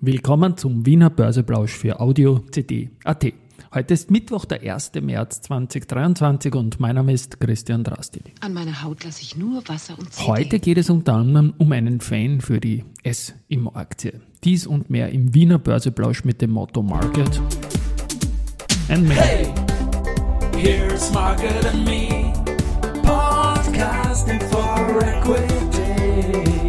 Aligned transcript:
Willkommen 0.00 0.56
zum 0.56 0.84
Wiener 0.86 1.10
Börseplausch 1.10 1.72
für 1.72 2.00
Audio 2.00 2.40
CD 2.50 2.90
AT. 3.04 3.32
Heute 3.74 3.94
ist 3.94 4.10
Mittwoch, 4.10 4.44
der 4.44 4.60
1. 4.62 4.92
März 5.00 5.42
2023 5.42 6.54
und 6.54 6.80
mein 6.80 6.96
Name 6.96 7.12
ist 7.12 7.40
Christian 7.40 7.84
Drastil. 7.84 8.22
An 8.40 8.52
meiner 8.52 8.82
Haut 8.82 9.04
lasse 9.04 9.22
ich 9.22 9.36
nur 9.36 9.66
Wasser 9.68 9.98
und 9.98 10.12
CD. 10.12 10.28
Heute 10.28 10.58
geht 10.58 10.78
es 10.78 10.90
unter 10.90 11.14
anderem 11.14 11.54
um 11.58 11.72
einen 11.72 12.00
Fan 12.00 12.40
für 12.40 12.60
die 12.60 12.84
S-Immo-Aktie. 13.02 14.20
Dies 14.44 14.66
und 14.66 14.90
mehr 14.90 15.10
im 15.10 15.34
Wiener 15.34 15.58
Börseplausch 15.58 16.24
mit 16.24 16.42
dem 16.42 16.50
Motto 16.50 16.82
Market 16.82 17.40
and 18.88 19.08
Me. 19.08 19.14
Hey, 19.14 19.54
here's 20.56 21.12
Market 21.12 21.64
and 21.72 21.84
Me, 21.84 22.32
podcasting 23.02 24.40
for 24.50 25.02
Equity. 25.02 26.61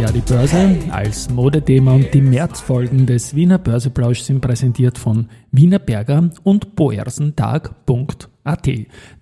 Ja, 0.00 0.10
die 0.10 0.22
Börse 0.22 0.78
als 0.92 1.28
Modethema 1.28 1.92
und 1.92 2.14
die 2.14 2.22
Märzfolgen 2.22 3.04
des 3.04 3.34
Wiener 3.34 3.58
Börseplausch 3.58 4.22
sind 4.22 4.40
präsentiert 4.40 4.96
von 4.96 5.28
Wiener 5.52 5.78
Berger 5.78 6.30
und 6.42 6.74
boersentag.at, 6.74 8.68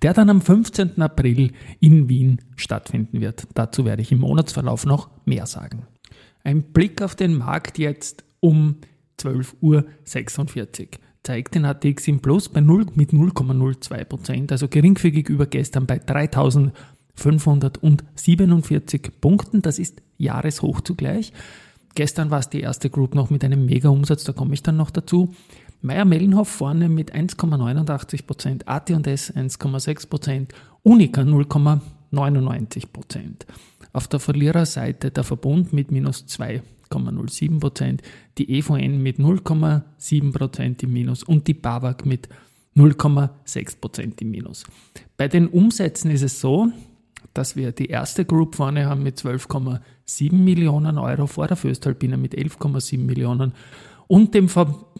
der 0.01 0.13
dann 0.13 0.29
am 0.29 0.39
15. 0.39 1.01
April 1.01 1.51
in 1.81 2.07
Wien 2.07 2.39
stattfinden 2.55 3.19
wird. 3.19 3.45
Dazu 3.55 3.83
werde 3.83 4.01
ich 4.01 4.13
im 4.13 4.19
Monatsverlauf 4.19 4.85
noch 4.85 5.09
mehr 5.25 5.47
sagen. 5.47 5.85
Ein 6.45 6.63
Blick 6.63 7.01
auf 7.01 7.13
den 7.13 7.35
Markt 7.35 7.77
jetzt 7.77 8.23
um 8.39 8.77
12.46 9.19 9.59
Uhr 9.61 9.83
zeigt 11.23 11.55
den 11.55 11.65
ATX 11.65 12.07
im 12.07 12.21
Plus 12.21 12.47
bei 12.47 12.61
0 12.61 12.85
mit 12.95 13.11
0,02%, 13.11 14.49
also 14.49 14.69
geringfügig 14.69 15.27
über 15.27 15.45
gestern 15.45 15.85
bei 15.85 15.99
3.547 17.19 19.11
Punkten. 19.21 19.61
Das 19.61 19.79
ist 19.79 20.01
Jahreshoch 20.17 20.81
zugleich. 20.81 21.31
Gestern 21.95 22.29
war 22.31 22.39
es 22.39 22.49
die 22.49 22.61
erste 22.61 22.89
Group 22.89 23.15
noch 23.15 23.29
mit 23.29 23.43
einem 23.43 23.65
Mega-Umsatz, 23.65 24.23
da 24.23 24.31
komme 24.33 24.53
ich 24.53 24.63
dann 24.63 24.77
noch 24.77 24.91
dazu. 24.91 25.33
Meier-Mellenhof 25.81 26.47
vorne 26.47 26.87
mit 26.89 27.15
1,89%, 27.15 28.67
AT&S 28.67 29.33
1,6%, 29.33 30.49
Unica 30.83 31.21
0,99%. 31.21 33.45
Auf 33.91 34.07
der 34.07 34.19
Verliererseite 34.19 35.09
der 35.11 35.23
Verbund 35.23 35.73
mit 35.73 35.91
minus 35.91 36.25
2,07%, 36.27 37.99
die 38.37 38.57
EVN 38.57 39.01
mit 39.01 39.19
0,7% 39.19 40.83
im 40.83 40.93
Minus 40.93 41.23
und 41.23 41.47
die 41.47 41.53
BAWAG 41.53 42.05
mit 42.05 42.29
0,6% 42.75 44.21
im 44.21 44.31
Minus. 44.31 44.63
Bei 45.17 45.27
den 45.27 45.47
Umsätzen 45.47 46.11
ist 46.11 46.21
es 46.21 46.39
so, 46.39 46.71
dass 47.33 47.55
wir 47.55 47.71
die 47.71 47.87
erste 47.87 48.25
Group 48.25 48.55
vorne 48.55 48.87
haben 48.87 49.03
mit 49.03 49.17
12,7 49.17 50.33
Millionen 50.33 50.97
Euro, 50.97 51.27
vor 51.27 51.47
der 51.47 51.57
Föstalpine 51.57 52.17
mit 52.17 52.35
11,7 52.35 52.97
Millionen 52.99 53.53
und, 54.07 54.33
dem 54.33 54.49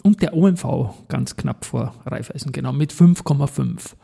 und 0.03 0.21
der 0.21 0.35
OMV 0.35 1.07
ganz 1.07 1.35
knapp 1.35 1.65
vor 1.65 1.95
Raiffeisen, 2.05 2.51
genau 2.51 2.73
mit 2.73 2.93
5,5 2.93 3.95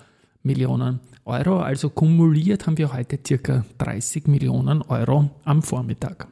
Millionen 0.44 1.00
Euro. 1.26 1.60
Also 1.60 1.90
kumuliert 1.90 2.68
haben 2.68 2.78
wir 2.78 2.94
heute 2.94 3.20
circa 3.26 3.66
30 3.78 4.28
Millionen 4.28 4.82
Euro 4.84 5.30
am 5.44 5.62
Vormittag. 5.62 6.28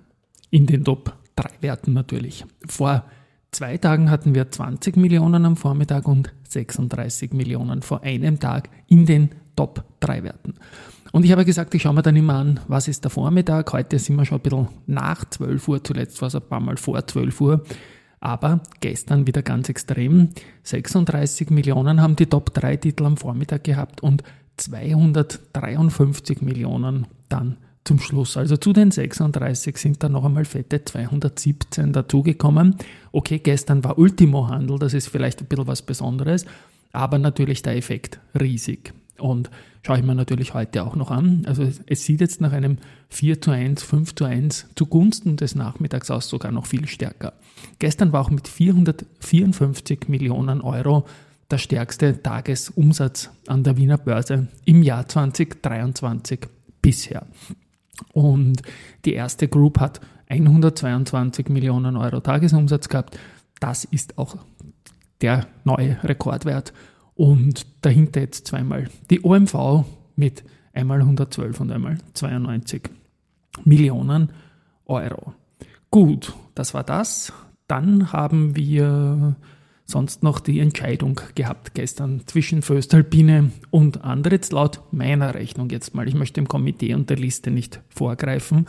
In 0.50 0.66
den 0.66 0.84
Top 0.84 1.14
3 1.36 1.50
Werten 1.62 1.94
natürlich. 1.94 2.46
Vor 2.68 3.04
zwei 3.52 3.78
Tagen 3.78 4.10
hatten 4.10 4.36
wir 4.36 4.50
20 4.50 4.98
Millionen 4.98 5.46
am 5.46 5.56
Vormittag 5.56 6.08
und 6.08 6.34
36 6.50 7.34
Millionen 7.34 7.82
vor 7.82 8.04
einem 8.04 8.40
Tag 8.40 8.70
in 8.88 9.06
den 9.06 9.30
Top 9.56 9.84
3 10.00 10.24
Werten. 10.24 10.56
Und 11.14 11.24
ich 11.26 11.32
habe 11.32 11.46
gesagt, 11.46 11.76
ich 11.76 11.84
schaue 11.84 11.94
mir 11.94 12.02
dann 12.02 12.16
immer 12.16 12.34
an, 12.34 12.60
was 12.68 12.88
ist 12.88 13.04
der 13.04 13.12
Vormittag. 13.12 13.72
Heute 13.72 14.00
sind 14.00 14.16
wir 14.16 14.26
schon 14.26 14.40
ein 14.40 14.42
bisschen 14.42 14.68
nach 14.88 15.24
12 15.30 15.68
Uhr, 15.68 15.84
zuletzt 15.84 16.20
war 16.22 16.28
es 16.28 16.34
ein 16.34 16.42
paar 16.42 16.60
Mal 16.60 16.76
vor 16.78 17.06
12 17.06 17.40
Uhr. 17.40 17.64
Aber 18.20 18.62
gestern 18.80 19.28
wieder 19.28 19.44
ganz 19.44 19.70
extrem. 19.70 20.30
36 20.64 21.52
Millionen 21.52 22.02
haben 22.02 22.16
die 22.16 22.26
Top 22.26 22.52
3 22.56 22.78
Titel 22.78 23.06
am 23.06 23.18
Vormittag 23.18 23.64
gehabt 23.64 24.02
und 24.02 24.24
253 24.58 26.42
Millionen 26.42 27.06
dann 27.30 27.58
zum 27.84 28.00
Schluss. 28.00 28.36
Also 28.36 28.58
zu 28.58 28.74
den 28.74 28.90
36 28.90 29.78
sind 29.78 30.02
dann 30.02 30.14
noch 30.14 30.26
einmal 30.26 30.46
fette 30.46 30.84
217 30.84 31.94
dazugekommen. 31.94 32.78
Okay, 33.12 33.38
gestern 33.38 33.84
war 33.84 34.00
Ultimo-Handel, 34.00 34.80
das 34.80 34.96
ist 34.96 35.10
vielleicht 35.10 35.42
ein 35.42 35.46
bisschen 35.46 35.68
was 35.68 35.84
Besonderes, 35.84 36.48
aber 36.92 37.20
natürlich 37.20 37.62
der 37.62 37.78
Effekt 37.78 38.20
riesig. 38.34 38.96
Und 39.20 39.50
schaue 39.86 40.00
ich 40.00 40.04
mir 40.04 40.16
natürlich 40.16 40.54
heute 40.54 40.84
auch 40.84 40.96
noch 40.96 41.12
an. 41.12 41.44
Also 41.46 41.68
es 41.86 42.04
sieht 42.04 42.22
jetzt 42.22 42.42
nach 42.42 42.52
einem 42.52 42.78
4 43.10 43.42
zu 43.42 43.52
1, 43.52 43.84
5 43.84 44.16
zu 44.16 44.26
1 44.26 44.68
zugunsten 44.76 45.38
des 45.38 45.56
Nachmittags 45.56 46.10
aus 46.10 46.30
sogar 46.30 46.52
noch 46.52 46.66
viel 46.66 46.88
stärker. 46.88 47.34
Gestern 47.80 48.12
war 48.12 48.22
auch 48.22 48.32
mit 48.32 48.48
454 48.48 50.08
Millionen 50.08 50.62
Euro 50.62 51.06
der 51.52 51.58
stärkste 51.60 52.22
Tagesumsatz 52.24 53.30
an 53.48 53.64
der 53.64 53.78
Wiener 53.78 53.98
Börse 53.98 54.48
im 54.66 54.82
Jahr 54.82 55.08
2023 55.08 56.48
bisher. 56.82 57.28
Und 58.14 58.62
die 59.06 59.14
erste 59.14 59.48
Group 59.48 59.80
hat 59.80 60.02
122 60.30 61.50
Millionen 61.50 61.96
Euro 61.96 62.22
Tagesumsatz 62.22 62.90
gehabt. 62.90 63.20
Das 63.60 63.86
ist 63.86 64.18
auch 64.18 64.38
der 65.22 65.48
neue 65.64 66.04
Rekordwert 66.04 66.74
und 67.16 67.66
dahinter 67.82 68.22
jetzt 68.22 68.48
zweimal 68.48 68.90
die 69.10 69.24
OMV 69.24 69.86
mit 70.16 70.44
einmal 70.74 71.02
112 71.02 71.60
und 71.60 71.72
einmal 71.72 71.98
92 72.14 72.90
Millionen 73.64 74.30
Euro. 74.86 75.34
Gut, 75.92 76.34
das 76.56 76.74
war 76.74 76.84
das. 76.84 77.32
Dann 77.68 78.12
haben 78.12 78.56
wir 78.56 79.36
sonst 79.86 80.24
noch 80.24 80.40
die 80.40 80.60
Entscheidung 80.60 81.20
gehabt 81.36 81.74
gestern 81.74 82.22
zwischen 82.26 82.62
Föstalpine 82.62 83.52
und 83.70 84.04
Andritz 84.04 84.52
laut 84.52 84.82
meiner 84.92 85.36
Rechnung 85.36 85.70
jetzt 85.70 85.94
mal. 85.94 86.08
Ich 86.08 86.16
möchte 86.16 86.42
dem 86.42 86.48
Komitee 86.48 86.94
und 86.94 87.10
der 87.10 87.18
Liste 87.18 87.52
nicht 87.52 87.82
vorgreifen, 87.90 88.66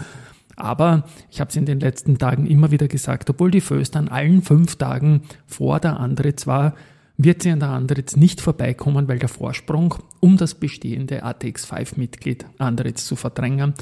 aber 0.56 1.04
ich 1.30 1.40
habe 1.40 1.50
es 1.50 1.56
in 1.56 1.66
den 1.66 1.80
letzten 1.80 2.18
Tagen 2.18 2.46
immer 2.46 2.70
wieder 2.70 2.88
gesagt, 2.88 3.30
obwohl 3.30 3.50
die 3.50 3.60
Föst 3.60 3.96
an 3.96 4.08
allen 4.08 4.42
fünf 4.42 4.76
Tagen 4.76 5.22
vor 5.46 5.80
der 5.80 5.98
Andritz 5.98 6.46
war, 6.46 6.74
wird 7.16 7.42
sie 7.42 7.50
an 7.50 7.60
der 7.60 7.70
Andritz 7.70 8.16
nicht 8.16 8.40
vorbeikommen, 8.40 9.08
weil 9.08 9.18
der 9.18 9.28
Vorsprung, 9.28 9.94
um 10.20 10.36
das 10.36 10.54
bestehende 10.54 11.24
ATX5-Mitglied 11.24 12.46
Andritz 12.58 13.06
zu 13.06 13.16
verdrängen, 13.16 13.74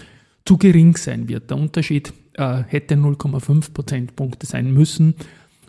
zu 0.45 0.59
gering 0.59 0.97
sein 0.97 1.29
wird. 1.29 1.51
Der 1.51 1.57
Unterschied 1.57 2.13
äh, 2.35 2.63
hätte 2.67 2.95
0,5 2.95 3.73
Prozentpunkte 3.73 4.47
sein 4.47 4.73
müssen 4.73 5.15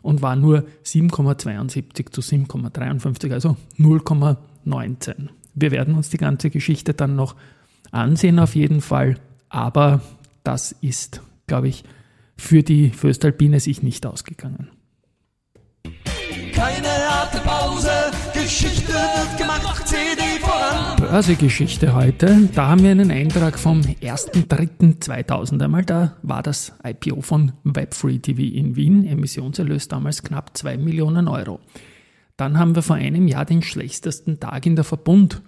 und 0.01 0.21
war 0.21 0.35
nur 0.35 0.65
7,72 0.83 2.11
zu 2.11 2.21
7,53, 2.21 3.31
also 3.31 3.57
0,19. 3.77 5.29
Wir 5.55 5.71
werden 5.71 5.95
uns 5.95 6.09
die 6.09 6.17
ganze 6.17 6.49
Geschichte 6.49 6.93
dann 6.93 7.15
noch 7.15 7.35
ansehen 7.91 8.39
auf 8.39 8.55
jeden 8.55 8.81
Fall, 8.81 9.19
aber 9.49 10.01
das 10.43 10.73
ist, 10.81 11.21
glaube 11.47 11.69
ich, 11.69 11.83
für 12.35 12.63
die 12.63 12.89
Föstalpine 12.89 13.59
sich 13.59 13.83
nicht 13.83 14.05
ausgegangen. 14.05 14.69
Keine 16.53 16.87
harte 16.87 17.39
Pause, 18.43 18.43
Geschichte 18.43 18.91
wird 18.91 19.37
gemacht, 19.37 19.87
CD 19.87 20.21
voran. 20.41 20.97
Börsegeschichte 20.97 21.95
heute. 21.95 22.49
Da 22.53 22.67
haben 22.67 22.83
wir 22.83 22.91
einen 22.91 23.09
Eintrag 23.09 23.57
vom 23.57 23.79
1.3.2000 23.81 25.63
einmal. 25.63 25.85
Da 25.85 26.17
war 26.23 26.43
das 26.43 26.73
IPO 26.83 27.21
von 27.21 27.53
Webfree 27.63 28.19
TV 28.19 28.41
in 28.41 28.75
Wien. 28.75 29.07
Emissionserlös 29.07 29.87
damals 29.87 30.23
knapp 30.23 30.57
2 30.57 30.75
Millionen 30.77 31.29
Euro. 31.29 31.61
Dann 32.35 32.59
haben 32.59 32.75
wir 32.75 32.81
vor 32.81 32.97
einem 32.97 33.29
Jahr 33.29 33.45
den 33.45 33.61
schlechtesten 33.61 34.41
Tag 34.41 34.65
in 34.65 34.75
der 34.75 34.83
Verbund 34.83 35.41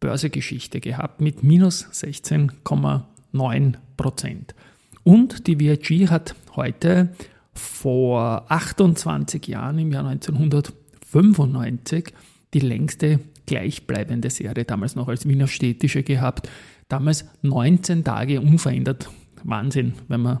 Börsegeschichte 0.00 0.80
gehabt 0.80 1.20
mit 1.20 1.42
minus 1.42 1.84
16,9 1.92 3.74
Prozent. 3.98 4.54
Und 5.04 5.46
die 5.46 5.60
VIG 5.60 6.08
hat 6.08 6.34
heute 6.56 7.10
vor 7.52 8.46
28 8.48 9.46
Jahren, 9.48 9.78
im 9.78 9.92
Jahr 9.92 10.06
1995, 10.06 12.14
die 12.54 12.60
längste 12.60 13.20
gleichbleibende 13.46 14.30
Serie, 14.30 14.64
damals 14.64 14.94
noch 14.94 15.08
als 15.08 15.26
Wiener 15.26 15.48
Städtische 15.48 16.02
gehabt. 16.02 16.48
Damals 16.88 17.26
19 17.42 18.04
Tage 18.04 18.40
unverändert. 18.40 19.08
Wahnsinn, 19.44 19.94
wenn 20.08 20.20
man 20.20 20.40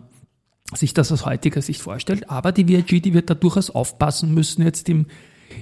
sich 0.74 0.92
das 0.94 1.12
aus 1.12 1.24
heutiger 1.24 1.62
Sicht 1.62 1.80
vorstellt. 1.80 2.28
Aber 2.30 2.52
die 2.52 2.68
VIG, 2.68 3.02
die 3.02 3.14
wird 3.14 3.30
da 3.30 3.34
durchaus 3.34 3.70
aufpassen 3.70 4.34
müssen 4.34 4.62
jetzt 4.62 4.88
im, 4.88 5.06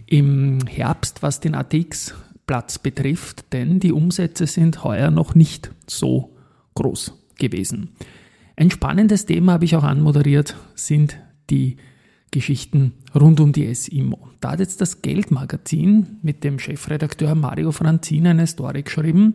im 0.07 0.67
Herbst, 0.67 1.23
was 1.23 1.41
den 1.41 1.55
ATX-Platz 1.55 2.79
betrifft, 2.79 3.53
denn 3.53 3.79
die 3.79 3.93
Umsätze 3.93 4.47
sind 4.47 4.83
heuer 4.83 5.11
noch 5.11 5.35
nicht 5.35 5.71
so 5.87 6.37
groß 6.75 7.13
gewesen. 7.39 7.91
Ein 8.57 8.71
spannendes 8.71 9.27
Thema 9.27 9.53
habe 9.53 9.65
ich 9.67 9.77
auch 9.77 9.85
anmoderiert, 9.85 10.57
sind 10.75 11.19
die 11.51 11.77
Geschichten 12.31 12.93
rund 13.15 13.41
um 13.41 13.53
die 13.53 13.75
SIMO. 13.75 14.29
Da 14.41 14.53
hat 14.53 14.61
jetzt 14.61 14.81
das 14.81 15.03
Geldmagazin 15.03 16.19
mit 16.23 16.45
dem 16.45 16.59
Chefredakteur 16.59 17.35
Mario 17.35 17.73
Franzin 17.73 18.27
eine 18.27 18.47
Story 18.47 18.83
geschrieben. 18.83 19.35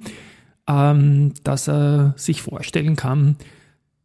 ähm, 0.67 1.33
dass 1.43 1.67
er 1.67 2.13
sich 2.17 2.41
vorstellen 2.41 2.95
kann, 2.95 3.35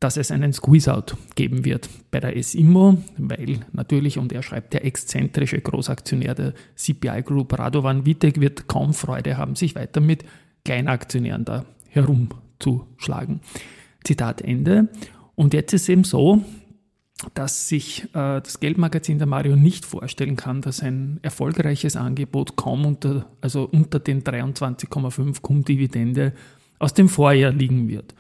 dass 0.01 0.17
es 0.17 0.31
einen 0.31 0.53
Squeeze-Out 0.53 1.17
geben 1.35 1.65
wird 1.65 1.89
bei 2.11 2.21
der 2.21 2.43
SIMO, 2.43 2.99
weil 3.17 3.61
natürlich, 3.73 4.19
und 4.19 4.33
er 4.33 4.43
schreibt, 4.43 4.75
der 4.75 4.85
exzentrische 4.85 5.61
Großaktionär 5.61 6.35
der 6.35 6.55
CPI 6.75 7.23
Group, 7.23 7.59
Radovan 7.59 8.05
Vitek, 8.05 8.41
wird 8.41 8.69
kaum 8.69 8.93
Freude 8.95 9.37
haben, 9.37 9.55
sich 9.55 9.75
weiter 9.75 10.01
mit 10.01 10.25
Kleinaktionären 10.65 11.45
da 11.45 11.65
herumzuschlagen. 11.89 13.41
Zitat 14.05 14.43
Ende. 14.43 14.89
Und 15.35 15.55
jetzt 15.55 15.73
ist 15.73 15.83
es 15.83 15.89
eben 15.89 16.05
so, 16.05 16.43
dass 17.35 17.69
sich 17.69 18.05
äh, 18.15 18.41
das 18.41 18.61
Geldmagazin 18.61 19.19
der 19.19 19.27
Mario 19.27 19.57
nicht 19.57 19.87
vorstellen 19.87 20.37
kann, 20.37 20.61
dass 20.61 20.83
ein 20.83 21.19
erfolgreiches 21.23 21.97
Angebot 21.97 22.57
kaum 22.57 22.85
unter, 22.85 23.27
also 23.41 23.65
unter 23.65 23.99
den 24.01 24.23
23,5 24.23 25.41
Cum-Dividende 25.41 26.33
aus 26.79 26.93
dem 26.93 27.09
Vorjahr 27.09 27.53
liegen 27.53 27.89
wird. 27.89 28.15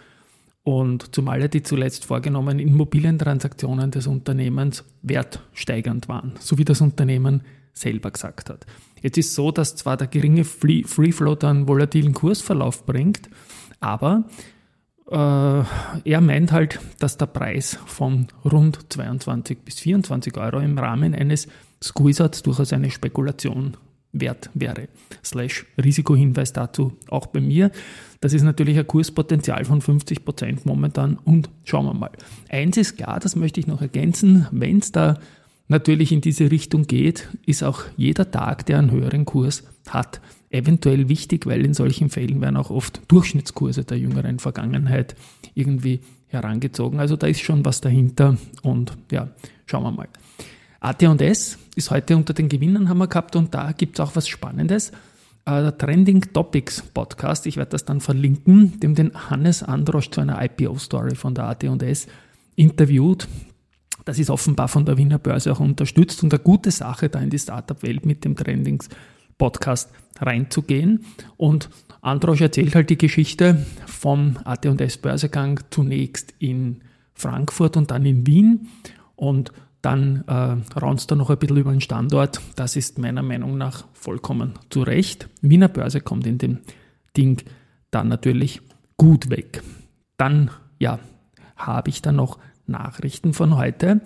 Und 0.63 1.15
zumal 1.15 1.49
die 1.49 1.63
zuletzt 1.63 2.07
vorgenommenen 2.07 2.67
Immobilientransaktionen 2.67 3.91
des 3.91 4.07
Unternehmens 4.07 4.85
wertsteigernd 5.03 6.09
waren, 6.09 6.33
so 6.41 6.59
wie 6.59 6.65
das 6.65 6.81
Unternehmen 6.81 7.43
selber 7.73 8.11
gesagt 8.11 8.51
hat. 8.51 8.67
Jetzt 9.03 9.19
ist 9.19 9.35
so, 9.35 9.53
dass 9.53 9.77
zwar 9.77 9.97
der 9.97 10.09
geringe 10.09 10.45
Free 10.45 10.83
Float 10.83 11.45
einen 11.45 11.69
volatilen 11.69 12.15
Kursverlauf 12.15 12.85
bringt, 12.87 13.29
aber 13.79 14.25
er 15.08 16.20
meint 16.20 16.50
halt, 16.50 16.81
dass 16.99 17.17
der 17.17 17.26
Preis 17.26 17.79
von 17.87 18.26
rund 18.44 18.93
22 18.93 19.58
bis 19.58 19.79
24 19.81 20.37
Euro 20.37 20.58
im 20.58 20.79
Rahmen 20.79 21.14
eines 21.14 21.47
Squeezers 21.82 22.43
durchaus 22.43 22.73
eine 22.73 22.91
Spekulation 22.91 23.76
wert 24.12 24.50
wäre. 24.55 24.88
Slash 25.25 25.67
Risikohinweis 25.82 26.53
dazu 26.53 26.93
auch 27.08 27.26
bei 27.26 27.41
mir. 27.41 27.70
Das 28.20 28.32
ist 28.32 28.43
natürlich 28.43 28.79
ein 28.79 28.87
Kurspotenzial 28.87 29.64
von 29.64 29.81
50 29.81 30.25
Prozent 30.25 30.67
momentan 30.67 31.19
und 31.25 31.50
schauen 31.64 31.87
wir 31.87 31.94
mal. 31.94 32.11
Eins 32.49 32.76
ist 32.76 32.97
klar, 32.97 33.20
das 33.20 33.37
möchte 33.37 33.61
ich 33.61 33.67
noch 33.67 33.82
ergänzen, 33.82 34.47
wenn 34.50 34.79
es 34.79 34.91
da 34.91 35.19
natürlich 35.69 36.13
in 36.13 36.21
diese 36.21 36.51
Richtung 36.51 36.87
geht, 36.87 37.29
ist 37.47 37.63
auch 37.63 37.83
jeder 37.97 38.31
Tag, 38.31 38.67
der 38.67 38.79
einen 38.79 38.91
höheren 38.91 39.25
Kurs 39.25 39.65
hat, 39.89 40.21
eventuell 40.51 41.09
wichtig, 41.09 41.47
weil 41.47 41.65
in 41.65 41.75
solchen 41.75 42.11
Fällen 42.11 42.41
werden 42.41 42.57
auch 42.57 42.71
oft 42.71 43.01
Durchschnittskurse 43.09 43.85
der 43.85 43.99
jüngeren 43.99 44.39
Vergangenheit 44.39 45.17
irgendwie 45.55 46.01
herangezogen. 46.29 47.01
Also 47.01 47.17
da 47.17 47.27
ist 47.27 47.41
schon 47.41 47.65
was 47.65 47.81
dahinter 47.81 48.37
und 48.63 48.97
ja, 49.11 49.29
schauen 49.67 49.85
wir 49.85 49.93
mal. 49.93 50.09
AT&S 50.81 51.59
ist 51.75 51.91
heute 51.91 52.17
unter 52.17 52.33
den 52.33 52.49
Gewinnern 52.49 52.89
haben 52.89 52.99
wir 52.99 53.09
gehabt 53.09 53.35
und 53.37 53.55
da 53.55 53.73
gibt 53.73 53.99
es 53.99 54.01
auch 54.01 54.15
was 54.15 54.29
Spannendes. 54.29 54.91
Äh, 55.45 55.62
der 55.62 55.79
Trending 55.79 56.33
Topics 56.33 56.83
Podcast, 56.83 57.47
ich 57.47 57.57
werde 57.57 57.71
das 57.71 57.85
dann 57.85 58.01
verlinken, 58.01 58.79
dem 58.81 58.95
den 58.95 59.31
Hannes 59.31 59.62
Androsch 59.62 60.11
zu 60.11 60.21
einer 60.21 60.43
IPO-Story 60.43 61.15
von 61.15 61.35
der 61.35 61.45
AT&S 61.45 62.07
interviewt. 62.57 63.27
Das 64.06 64.20
ist 64.20 64.31
offenbar 64.31 64.69
von 64.69 64.87
der 64.87 64.97
Wiener 64.97 65.19
Börse 65.19 65.50
auch 65.53 65.58
unterstützt 65.58 66.23
und 66.23 66.32
eine 66.32 66.41
gute 66.41 66.70
Sache, 66.70 67.08
da 67.08 67.19
in 67.19 67.29
die 67.29 67.41
Startup-Welt 67.41 68.06
mit 68.06 68.25
dem 68.25 68.37
Trendings 68.37 68.88
Podcast 69.37 69.91
reinzugehen. 70.20 71.05
Und 71.37 71.69
Androsch 72.03 72.41
erzählt 72.41 72.76
halt 72.76 72.88
die 72.88 72.99
Geschichte 72.99 73.67
vom 73.85 74.38
AT&S 74.44 74.99
Börsegang 74.99 75.58
zunächst 75.70 76.35
in 76.38 76.82
Frankfurt 77.14 77.76
und 77.76 77.91
dann 77.91 78.06
in 78.06 78.25
Wien. 78.29 78.69
Und 79.17 79.50
dann 79.82 80.23
äh, 80.29 80.79
raunst 80.79 81.11
du 81.11 81.17
noch 81.17 81.29
ein 81.29 81.38
bisschen 81.38 81.56
über 81.56 81.73
den 81.73 81.81
Standort. 81.81 82.41
Das 82.55 82.76
ist 82.76 83.00
meiner 83.00 83.23
Meinung 83.23 83.59
nach 83.59 83.87
vollkommen 83.93 84.52
zu 84.70 84.82
Recht. 84.82 85.29
Wiener 85.41 85.69
Börse 85.69 86.00
kommt 86.00 86.29
in 86.29 86.38
dem 86.38 86.59
Ding 87.17 87.43
dann 87.91 88.06
natürlich 88.06 88.61
gut 88.97 89.31
weg. 89.31 89.64
Dann, 90.17 90.52
ja, 90.79 91.00
habe 91.56 91.91
ich 91.91 92.02
dann 92.02 92.17
noch 92.17 92.38
Nachrichten 92.67 93.35
von 93.35 93.57
heute. 93.57 94.01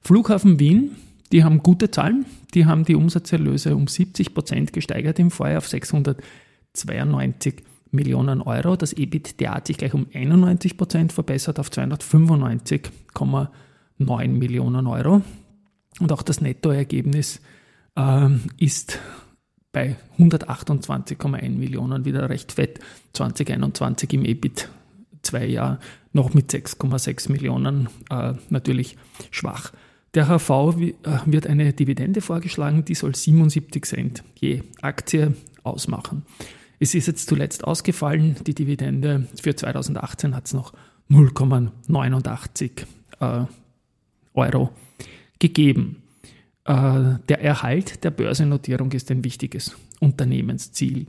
Flughafen 0.00 0.60
Wien, 0.60 0.92
die 1.32 1.44
haben 1.44 1.62
gute 1.62 1.90
Zahlen. 1.90 2.26
Die 2.54 2.64
haben 2.66 2.84
die 2.84 2.94
Umsatzerlöse 2.94 3.74
um 3.74 3.88
70 3.88 4.34
Prozent 4.34 4.72
gesteigert 4.72 5.18
im 5.18 5.30
Vorjahr 5.30 5.58
auf 5.58 5.68
692 5.68 7.64
Millionen 7.90 8.40
Euro. 8.42 8.76
Das 8.76 8.92
EBITDA 8.92 9.54
hat 9.54 9.66
sich 9.66 9.78
gleich 9.78 9.94
um 9.94 10.06
91 10.12 10.76
Prozent 10.76 11.12
verbessert 11.12 11.58
auf 11.58 11.70
295,9 11.70 14.28
Millionen 14.28 14.86
Euro. 14.86 15.22
Und 15.98 16.12
auch 16.12 16.22
das 16.22 16.40
Nettoergebnis 16.40 17.40
äh, 17.96 18.28
ist 18.58 19.00
bei 19.72 19.96
128,1 20.18 21.48
Millionen 21.50 22.04
wieder 22.04 22.30
recht 22.30 22.52
fett. 22.52 22.78
2021 23.12 24.12
im 24.14 24.24
EBIT 24.24 24.68
zwei 25.26 25.46
Jahre 25.46 25.78
noch 26.12 26.34
mit 26.34 26.50
6,6 26.50 27.30
Millionen 27.30 27.88
äh, 28.10 28.34
natürlich 28.48 28.96
schwach. 29.30 29.72
Der 30.14 30.28
HV 30.28 30.50
äh, 30.50 30.92
wird 31.26 31.46
eine 31.46 31.72
Dividende 31.72 32.20
vorgeschlagen, 32.20 32.84
die 32.84 32.94
soll 32.94 33.14
77 33.14 33.84
Cent 33.84 34.24
je 34.34 34.62
Aktie 34.80 35.34
ausmachen. 35.62 36.24
Es 36.78 36.94
ist 36.94 37.06
jetzt 37.06 37.28
zuletzt 37.28 37.64
ausgefallen, 37.64 38.36
die 38.46 38.54
Dividende 38.54 39.26
für 39.40 39.54
2018 39.54 40.34
hat 40.34 40.46
es 40.46 40.54
noch 40.54 40.72
0,89 41.10 42.86
äh, 43.20 43.46
Euro 44.34 44.70
gegeben. 45.38 46.02
Äh, 46.64 47.18
der 47.28 47.40
Erhalt 47.42 48.04
der 48.04 48.10
Börsennotierung 48.10 48.92
ist 48.92 49.10
ein 49.10 49.24
wichtiges 49.24 49.76
Unternehmensziel. 50.00 51.06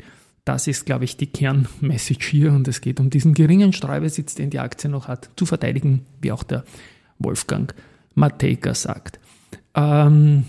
Das 0.47 0.65
ist, 0.65 0.85
glaube 0.85 1.03
ich, 1.03 1.17
die 1.17 1.27
Kernmessage 1.27 2.29
hier 2.31 2.53
und 2.53 2.69
es 2.69 2.79
geht 2.79 3.01
um 3.01 3.09
diesen 3.09 3.33
geringen 3.33 3.73
Streubesitz, 3.73 4.33
den 4.33 4.49
die 4.49 4.59
Aktie 4.59 4.89
noch 4.89 5.09
hat, 5.09 5.29
zu 5.35 5.45
verteidigen, 5.45 6.05
wie 6.21 6.31
auch 6.31 6.43
der 6.43 6.63
Wolfgang 7.19 7.75
Matejka 8.15 8.73
sagt. 8.73 9.19
Ähm, 9.75 10.45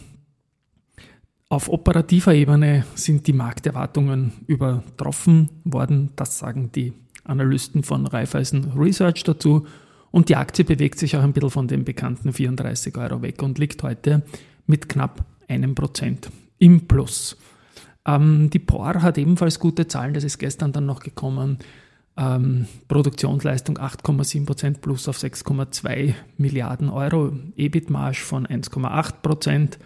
auf 1.48 1.68
operativer 1.68 2.32
Ebene 2.32 2.84
sind 2.94 3.26
die 3.26 3.32
Markterwartungen 3.32 4.30
übertroffen 4.46 5.50
worden. 5.64 6.10
Das 6.14 6.38
sagen 6.38 6.70
die 6.72 6.92
Analysten 7.24 7.82
von 7.82 8.06
Raiffeisen 8.06 8.70
Research 8.76 9.24
dazu. 9.24 9.66
Und 10.12 10.28
die 10.28 10.36
Aktie 10.36 10.64
bewegt 10.64 11.00
sich 11.00 11.16
auch 11.16 11.24
ein 11.24 11.32
bisschen 11.32 11.50
von 11.50 11.66
den 11.66 11.84
bekannten 11.84 12.32
34 12.32 12.96
Euro 12.96 13.20
weg 13.22 13.42
und 13.42 13.58
liegt 13.58 13.82
heute 13.82 14.22
mit 14.64 14.88
knapp 14.88 15.24
einem 15.48 15.74
Prozent 15.74 16.30
im 16.60 16.86
Plus. 16.86 17.36
Ähm, 18.08 18.49
die 18.49 18.58
POR 18.58 19.02
hat 19.02 19.19
ebenfalls 19.19 19.60
gute 19.60 19.87
Zahlen, 19.87 20.14
das 20.14 20.25
ist 20.25 20.38
gestern 20.38 20.72
dann 20.72 20.87
noch 20.87 21.00
gekommen. 21.00 21.58
Ähm, 22.16 22.66
Produktionsleistung 22.88 23.78
8,7% 23.78 24.78
plus 24.78 25.08
auf 25.08 25.19
6,2 25.19 26.14
Milliarden 26.38 26.88
Euro, 26.88 27.32
EBIT-Marge 27.56 28.18
von 28.18 28.47
1,8% 28.47 29.78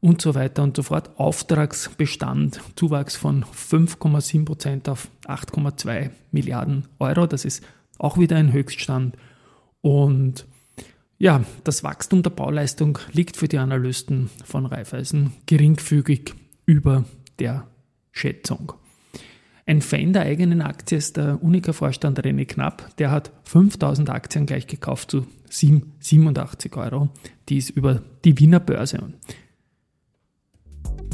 und 0.00 0.20
so 0.20 0.34
weiter 0.34 0.64
und 0.64 0.76
so 0.76 0.82
fort. 0.82 1.10
Auftragsbestand, 1.16 2.60
Zuwachs 2.74 3.14
von 3.14 3.44
5,7% 3.44 4.90
auf 4.90 5.08
8,2 5.26 6.10
Milliarden 6.32 6.88
Euro, 6.98 7.26
das 7.26 7.44
ist 7.44 7.64
auch 7.96 8.18
wieder 8.18 8.36
ein 8.36 8.52
Höchststand. 8.52 9.16
Und 9.80 10.46
ja, 11.18 11.44
das 11.62 11.84
Wachstum 11.84 12.24
der 12.24 12.30
Bauleistung 12.30 12.98
liegt 13.12 13.36
für 13.36 13.46
die 13.46 13.58
Analysten 13.58 14.30
von 14.44 14.66
Raiffeisen 14.66 15.32
geringfügig 15.46 16.34
über 16.66 17.04
der 17.42 17.66
Schätzung. 18.12 18.72
Ein 19.66 19.80
Fan 19.80 20.12
der 20.12 20.22
eigenen 20.22 20.62
Aktie 20.62 20.98
ist 20.98 21.16
der 21.16 21.42
Unica-Vorstand 21.42 22.20
René 22.20 22.46
Knapp. 22.46 22.96
Der 22.98 23.10
hat 23.10 23.32
5000 23.44 24.10
Aktien 24.10 24.46
gleich 24.46 24.66
gekauft 24.66 25.10
zu 25.10 25.26
87 25.50 26.76
Euro. 26.76 27.08
Die 27.48 27.58
ist 27.58 27.70
über 27.70 28.00
die 28.24 28.38
Wiener 28.38 28.60
Börse. 28.60 29.12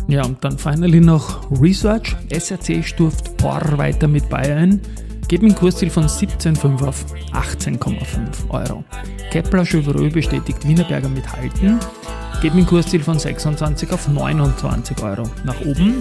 Ja, 0.06 0.24
und 0.24 0.42
dann 0.44 0.58
finally 0.58 1.00
noch 1.00 1.50
Research. 1.62 2.16
SRC 2.30 2.84
stuft 2.84 3.36
POR 3.38 3.78
weiter 3.78 4.08
mit 4.08 4.28
Bayern. 4.28 4.80
Geht 5.28 5.42
mit 5.42 5.52
einem 5.52 5.58
Kursziel 5.58 5.90
von 5.90 6.04
17,5 6.04 6.82
auf 6.84 7.04
18,5 7.32 8.50
Euro. 8.50 8.84
Kepler 9.30 9.64
Chevreux 9.64 10.12
bestätigt 10.12 10.66
Wienerberger 10.66 11.10
mit 11.10 11.30
Halten 11.30 11.78
geht 12.40 12.54
mit 12.54 12.64
dem 12.64 12.68
Kursziel 12.68 13.02
von 13.02 13.18
26 13.18 13.92
auf 13.92 14.08
29 14.08 15.02
Euro 15.02 15.28
nach 15.44 15.60
oben. 15.62 16.00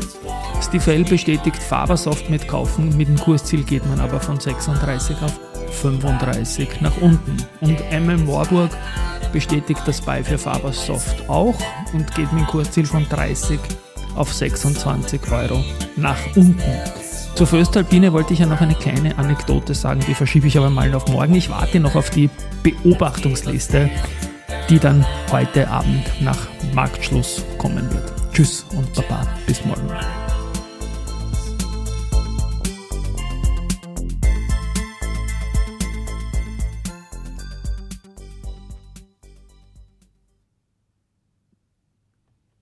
Stifel 0.62 1.04
bestätigt 1.04 1.62
Fabersoft 1.62 2.30
mit 2.30 2.48
Kaufen, 2.48 2.96
mit 2.96 3.08
dem 3.08 3.18
Kursziel 3.18 3.64
geht 3.64 3.88
man 3.88 4.00
aber 4.00 4.20
von 4.20 4.40
36 4.40 5.18
auf 5.22 5.40
35 5.82 6.82
nach 6.82 6.96
unten. 7.02 7.38
Und 7.62 7.80
MM 7.92 8.28
Warburg 8.28 8.70
bestätigt 9.34 9.82
das 9.86 10.02
Buy 10.02 10.24
für 10.24 10.38
Fabersoft 10.38 11.28
auch 11.28 11.58
und 11.94 12.14
geht 12.16 12.32
mit 12.34 12.44
dem 12.44 12.48
Kursziel 12.48 12.86
von 12.86 13.08
30 13.10 13.60
auf 14.16 14.34
26 14.34 15.32
Euro 15.32 15.64
nach 15.96 16.20
unten. 16.36 16.62
Zur 17.36 17.46
Föstalpine 17.46 18.14
wollte 18.14 18.34
ich 18.34 18.40
ja 18.40 18.48
noch 18.48 18.62
eine 18.62 18.74
kleine 18.74 19.18
Anekdote 19.18 19.76
sagen, 19.76 20.00
die 20.08 20.16
verschiebe 20.16 20.48
ich 20.48 20.58
aber 20.58 20.72
mal 20.72 20.94
auf 20.96 21.08
morgen. 21.08 21.36
Ich 21.36 21.50
warte 21.50 21.80
noch 21.80 21.96
auf 21.96 22.10
die 22.10 22.30
Beobachtungsliste 22.64 23.92
die 24.70 24.80
dann 24.80 25.06
heute 25.32 25.68
Abend 25.68 26.06
nach 26.22 26.48
Marktschluss 26.74 27.44
kommen 27.58 27.90
wird. 27.92 28.14
Tschüss 28.34 28.66
und 28.72 28.94
Baba, 28.94 29.26
bis 29.46 29.64
morgen. 29.66 29.90